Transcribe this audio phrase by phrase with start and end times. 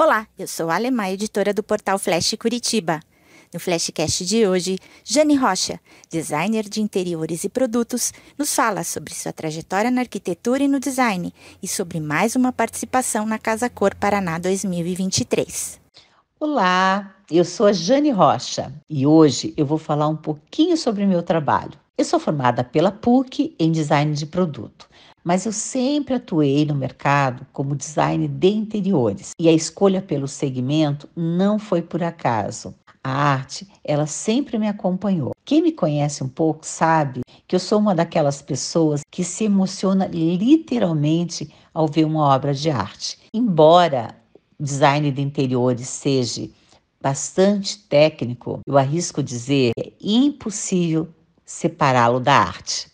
[0.00, 3.00] Olá, eu sou a Alemã, editora do portal Flash Curitiba.
[3.52, 9.32] No Flashcast de hoje, Jane Rocha, designer de interiores e produtos, nos fala sobre sua
[9.32, 14.38] trajetória na arquitetura e no design e sobre mais uma participação na Casa Cor Paraná
[14.38, 15.80] 2023.
[16.38, 21.08] Olá, eu sou a Jane Rocha e hoje eu vou falar um pouquinho sobre o
[21.08, 21.76] meu trabalho.
[21.98, 24.88] Eu sou formada pela PUC em design de produto
[25.28, 31.06] mas eu sempre atuei no mercado como design de interiores e a escolha pelo segmento
[31.14, 32.74] não foi por acaso.
[33.04, 35.32] A arte, ela sempre me acompanhou.
[35.44, 40.06] Quem me conhece um pouco sabe que eu sou uma daquelas pessoas que se emociona
[40.06, 43.18] literalmente ao ver uma obra de arte.
[43.34, 44.14] Embora
[44.58, 46.48] design de interiores seja
[47.02, 51.06] bastante técnico, eu arrisco dizer é impossível
[51.48, 52.90] separá-lo da arte.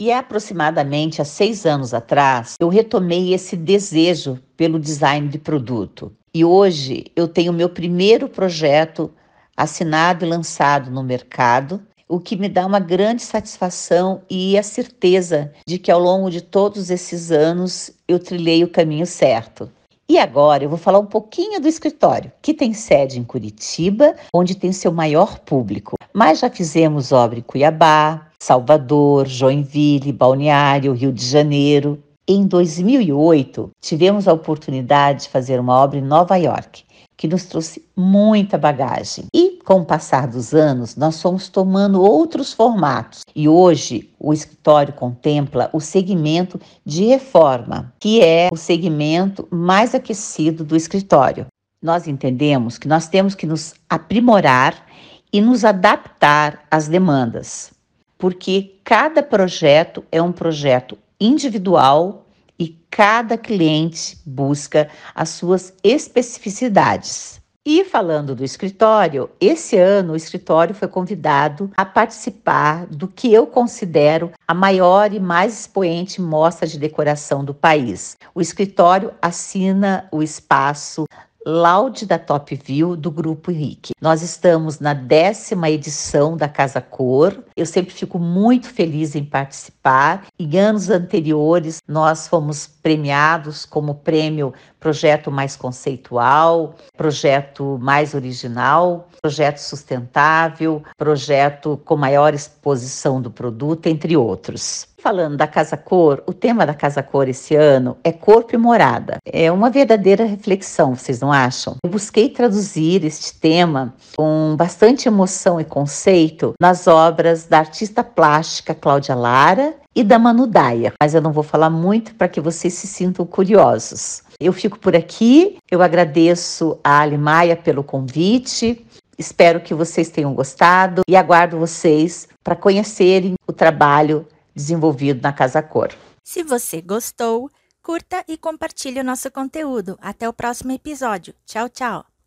[0.00, 6.10] E aproximadamente há seis anos atrás, eu retomei esse desejo pelo design de produto.
[6.32, 9.12] E hoje eu tenho meu primeiro projeto
[9.54, 15.52] assinado e lançado no mercado, o que me dá uma grande satisfação e a certeza
[15.66, 19.70] de que ao longo de todos esses anos eu trilhei o caminho certo.
[20.10, 24.54] E agora eu vou falar um pouquinho do escritório, que tem sede em Curitiba, onde
[24.54, 25.96] tem seu maior público.
[26.14, 32.02] Mas já fizemos obra em Cuiabá, Salvador, Joinville, Balneário, Rio de Janeiro.
[32.26, 36.84] Em 2008, tivemos a oportunidade de fazer uma obra em Nova York,
[37.14, 39.26] que nos trouxe muita bagagem.
[39.34, 43.20] E com o passar dos anos, nós fomos tomando outros formatos.
[43.36, 50.64] E hoje, o escritório contempla o segmento de reforma, que é o segmento mais aquecido
[50.64, 51.46] do escritório.
[51.82, 54.86] Nós entendemos que nós temos que nos aprimorar
[55.30, 57.70] e nos adaptar às demandas
[58.16, 62.26] porque cada projeto é um projeto individual
[62.58, 67.38] e cada cliente busca as suas especificidades.
[67.70, 73.46] E falando do escritório, esse ano o escritório foi convidado a participar do que eu
[73.46, 78.16] considero a maior e mais expoente mostra de decoração do país.
[78.34, 81.04] O escritório assina o espaço
[81.50, 83.92] Laude da Top View do Grupo Rick.
[84.02, 87.42] Nós estamos na décima edição da Casa Cor.
[87.56, 90.26] Eu sempre fico muito feliz em participar.
[90.38, 99.56] Em anos anteriores, nós fomos premiados como prêmio Projeto Mais Conceitual, Projeto Mais Original, Projeto
[99.56, 104.86] Sustentável, Projeto com maior exposição do produto, entre outros.
[105.00, 109.18] Falando da Casa Cor, o tema da Casa Cor esse ano é corpo e morada.
[109.24, 111.76] É uma verdadeira reflexão, vocês não acham?
[111.84, 118.74] Eu busquei traduzir este tema com bastante emoção e conceito nas obras da artista plástica
[118.74, 122.74] Cláudia Lara e da Manu Daia, mas eu não vou falar muito para que vocês
[122.74, 124.24] se sintam curiosos.
[124.40, 128.84] Eu fico por aqui, eu agradeço a Ali Maia pelo convite,
[129.16, 134.26] espero que vocês tenham gostado e aguardo vocês para conhecerem o trabalho
[134.58, 135.94] desenvolvido na Casa Cor.
[136.22, 137.48] Se você gostou,
[137.82, 139.96] curta e compartilhe o nosso conteúdo.
[140.00, 141.32] Até o próximo episódio.
[141.46, 142.17] Tchau, tchau!